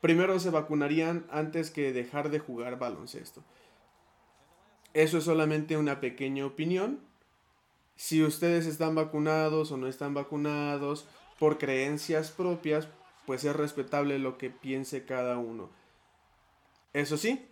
primero 0.03 0.39
se 0.39 0.51
vacunarían 0.51 1.25
antes 1.31 1.71
que 1.71 1.95
dejar 1.95 2.29
de 2.29 2.41
jugar 2.41 2.79
baloncesto. 2.79 3.43
Eso 4.93 5.17
es 5.17 5.25
solamente 5.25 5.79
una 5.79 5.99
pequeña 5.99 6.45
opinión. 6.45 7.01
Si 7.97 8.23
ustedes 8.23 8.67
están 8.67 8.95
vacunados 8.95 9.73
o 9.73 9.79
no 9.79 9.87
están 9.87 10.13
vacunados 10.13 11.09
por 11.39 11.59
creencias 11.59 12.31
propias, 12.31 12.89
pues 13.27 13.45
es 13.45 13.55
respetable 13.55 14.19
lo 14.19 14.39
que 14.39 14.51
piense 14.51 15.05
cada 15.05 15.39
uno. 15.39 15.69
Eso 16.93 17.17
sí, 17.17 17.47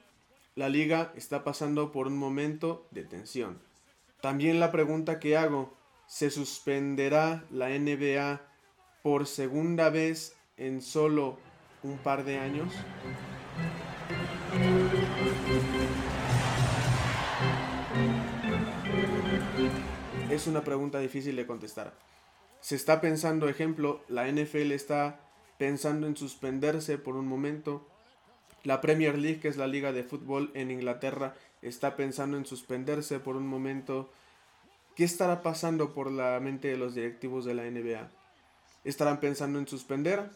la 0.55 0.69
liga 0.69 1.13
está 1.17 1.45
pasando 1.45 1.93
por 1.93 2.07
un 2.07 2.17
momento 2.17 2.87
de 2.91 3.05
tensión. 3.05 3.61
También 4.21 4.61
la 4.61 4.73
pregunta 4.73 5.19
que 5.19 5.37
hago, 5.37 5.77
¿se 6.07 6.31
suspenderá 6.31 7.45
la 7.51 7.69
NBA 7.69 8.41
por 9.03 9.27
segunda 9.27 9.91
vez 9.91 10.35
en 10.57 10.81
solo 10.81 11.37
un 11.83 11.99
par 11.99 12.25
de 12.25 12.39
años? 12.39 12.73
Es 20.31 20.47
una 20.47 20.65
pregunta 20.65 20.99
difícil 21.01 21.37
de 21.37 21.47
contestar. 21.47 21.93
Se 22.65 22.77
está 22.77 23.03
pensando, 23.03 23.47
ejemplo, 23.47 24.01
la 24.09 24.27
NFL 24.27 24.73
está 24.73 25.21
pensando 25.59 26.07
en 26.07 26.17
suspenderse 26.17 26.97
por 26.97 27.15
un 27.15 27.29
momento. 27.29 27.87
La 28.63 28.81
Premier 28.81 29.19
League, 29.19 29.39
que 29.41 29.49
es 29.49 29.59
la 29.59 29.67
liga 29.67 29.93
de 29.93 30.03
fútbol 30.03 30.51
en 30.55 30.71
Inglaterra, 30.71 31.35
está 31.61 31.95
pensando 31.95 32.39
en 32.39 32.47
suspenderse 32.47 33.21
por 33.21 33.37
un 33.37 33.47
momento. 33.47 34.11
¿Qué 34.97 35.05
estará 35.05 35.43
pasando 35.43 35.93
por 35.93 36.11
la 36.11 36.41
mente 36.41 36.69
de 36.69 36.79
los 36.79 36.95
directivos 36.95 37.45
de 37.45 37.53
la 37.53 37.65
NBA? 37.65 38.09
¿Estarán 38.85 39.21
pensando 39.21 39.59
en 39.59 39.69
suspender? 39.69 40.31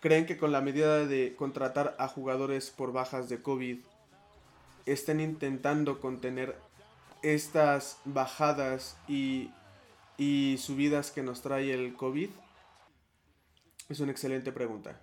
¿Creen 0.00 0.26
que 0.26 0.36
con 0.36 0.50
la 0.50 0.60
medida 0.60 1.06
de 1.06 1.36
contratar 1.36 1.94
a 2.00 2.08
jugadores 2.08 2.70
por 2.70 2.92
bajas 2.92 3.28
de 3.28 3.40
COVID 3.40 3.78
estén 4.84 5.20
intentando 5.20 6.00
contener 6.00 6.56
estas 7.22 7.98
bajadas 8.04 8.96
y, 9.06 9.52
y 10.18 10.56
subidas 10.58 11.12
que 11.12 11.22
nos 11.22 11.40
trae 11.40 11.72
el 11.72 11.94
COVID? 11.94 12.28
Es 13.88 14.00
una 14.00 14.12
excelente 14.12 14.52
pregunta. 14.52 15.00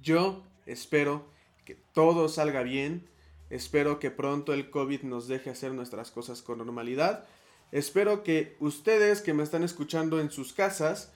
Yo 0.00 0.42
espero 0.66 1.26
que 1.64 1.76
todo 1.76 2.28
salga 2.28 2.62
bien. 2.62 3.08
Espero 3.50 4.00
que 4.00 4.10
pronto 4.10 4.54
el 4.54 4.70
COVID 4.70 5.02
nos 5.02 5.28
deje 5.28 5.50
hacer 5.50 5.72
nuestras 5.72 6.10
cosas 6.10 6.42
con 6.42 6.58
normalidad. 6.58 7.26
Espero 7.70 8.24
que 8.24 8.56
ustedes 8.58 9.20
que 9.20 9.34
me 9.34 9.42
están 9.42 9.62
escuchando 9.62 10.18
en 10.18 10.30
sus 10.30 10.52
casas 10.52 11.12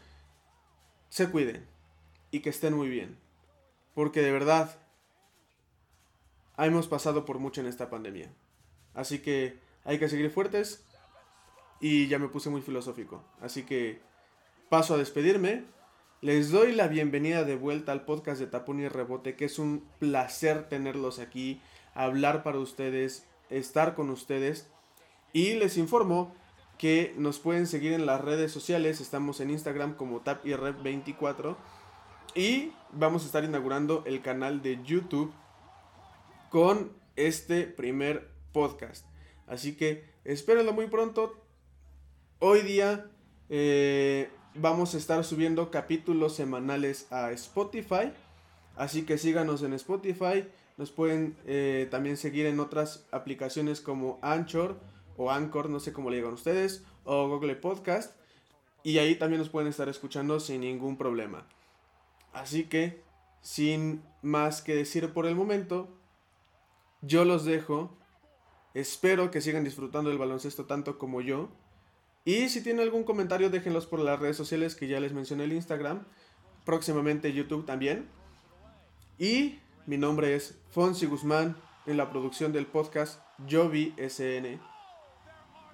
se 1.09 1.31
cuiden 1.31 1.67
y 2.31 2.41
que 2.41 2.51
estén 2.51 2.75
muy 2.75 2.89
bien. 2.89 3.19
Porque 3.95 4.21
de 4.21 4.33
verdad 4.33 4.79
hemos 6.59 6.87
pasado 6.87 7.25
por 7.25 7.39
mucho 7.39 7.61
en 7.61 7.67
esta 7.67 7.89
pandemia. 7.89 8.33
Así 8.93 9.21
que 9.21 9.59
hay 9.85 9.99
que 9.99 10.09
seguir 10.09 10.31
fuertes 10.31 10.85
y 11.85 12.07
ya 12.07 12.19
me 12.19 12.29
puse 12.29 12.49
muy 12.49 12.63
filosófico. 12.63 13.23
Así 13.43 13.65
que 13.65 14.01
paso 14.71 14.95
a 14.95 14.97
despedirme. 14.97 15.67
Les 16.23 16.51
doy 16.51 16.73
la 16.73 16.89
bienvenida 16.89 17.45
de 17.45 17.57
vuelta 17.57 17.93
al 17.93 18.07
podcast 18.07 18.41
de 18.41 18.47
Tapón 18.47 18.81
y 18.81 18.89
Rebote, 18.89 19.37
que 19.37 19.45
es 19.45 19.59
un 19.59 19.87
placer 19.99 20.67
tenerlos 20.71 21.19
aquí, 21.19 21.61
hablar 21.93 22.43
para 22.43 22.59
ustedes, 22.59 23.27
estar 23.51 23.95
con 23.95 24.09
ustedes. 24.09 24.67
Y 25.35 25.57
les 25.57 25.77
informo 25.77 26.35
que 26.79 27.13
nos 27.19 27.39
pueden 27.39 27.67
seguir 27.67 27.93
en 27.93 28.07
las 28.07 28.23
redes 28.23 28.51
sociales. 28.51 29.03
Estamos 29.03 29.41
en 29.41 29.51
Instagram 29.51 29.95
como 29.95 30.25
tapirrep24. 30.25 31.55
Y 32.35 32.73
vamos 32.93 33.25
a 33.25 33.27
estar 33.27 33.45
inaugurando 33.45 34.05
el 34.07 34.23
canal 34.23 34.63
de 34.63 34.83
YouTube 34.83 35.35
con 36.49 36.95
este 37.17 37.65
primer 37.65 38.31
podcast. 38.53 39.05
Así 39.47 39.77
que 39.77 40.09
espérenlo 40.25 40.73
muy 40.73 40.87
pronto. 40.87 41.44
Hoy 42.41 42.63
día 42.63 43.11
eh, 43.49 44.29
vamos 44.55 44.95
a 44.95 44.99
estar 44.99 45.25
subiendo 45.25 45.71
capítulos 45.71 46.35
semanales 46.35 47.11
a 47.13 47.31
Spotify. 47.33 48.13
Así 48.77 49.07
que 49.07 49.19
síganos 49.19 49.63
en 49.63 49.73
Spotify. 49.73 50.47
Nos 50.77 50.91
pueden 50.91 51.37
eh, 51.47 51.87
también 51.91 52.17
seguir 52.17 52.47
en 52.47 52.59
otras 52.59 53.07
aplicaciones 53.13 53.81
como 53.81 54.19
Anchor 54.21 54.81
o 55.17 55.31
Anchor, 55.31 55.71
no 55.71 55.79
sé 55.79 55.93
cómo 55.93 56.11
le 56.11 56.17
digan 56.17 56.33
ustedes, 56.33 56.85
o 57.05 57.29
Google 57.29 57.55
Podcast. 57.55 58.17
Y 58.83 58.99
ahí 58.99 59.15
también 59.15 59.39
nos 59.39 59.49
pueden 59.49 59.69
estar 59.69 59.89
escuchando 59.89 60.41
sin 60.41 60.63
ningún 60.63 60.99
problema. 60.99 61.47
Así 62.33 62.65
que, 62.65 63.01
sin 63.43 64.03
más 64.23 64.61
que 64.61 64.75
decir 64.75 65.13
por 65.13 65.27
el 65.27 65.37
momento, 65.37 65.89
yo 67.01 67.25
los 67.25 67.45
dejo. 67.45 67.97
Espero 68.75 69.31
que 69.31 69.41
sigan 69.41 69.63
disfrutando 69.63 70.11
del 70.11 70.19
baloncesto 70.19 70.67
tanto 70.67 70.99
como 70.99 71.21
yo. 71.21 71.49
Y 72.25 72.49
si 72.49 72.63
tienen 72.63 72.83
algún 72.83 73.05
comentario, 73.05 73.51
déjenlos 73.51 73.87
por 73.87 74.01
las 74.01 74.19
redes 74.19 74.37
sociales 74.37 74.75
que 74.75 74.89
ya 74.89 74.99
les 75.01 75.13
mencioné 75.13 75.45
el 75.45 75.53
Instagram. 75.53 76.05
Próximamente 76.65 77.33
YouTube 77.33 77.67
también. 77.67 78.09
Y 79.19 79.59
mi 79.87 79.99
nombre 79.99 80.35
es 80.35 80.59
Fonsi 80.71 81.07
Guzmán 81.07 81.57
en 81.87 81.99
la 81.99 82.11
producción 82.11 82.53
del 82.53 82.67
podcast 82.67 83.21
Jovi 83.51 83.95
SN. 83.99 84.59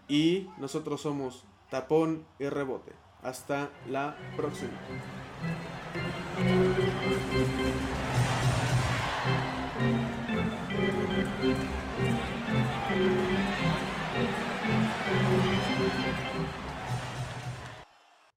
Y 0.09 0.49
nosotros 0.59 1.01
somos 1.01 1.45
Tapón 1.71 2.27
y 2.41 2.49
Rebote. 2.49 2.93
Hasta 3.23 3.71
la 3.89 4.17
próxima. 4.37 4.73